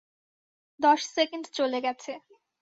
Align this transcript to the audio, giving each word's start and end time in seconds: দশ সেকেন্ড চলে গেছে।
দশ 0.79 1.01
সেকেন্ড 1.15 1.45
চলে 1.53 1.79
গেছে। 1.81 2.11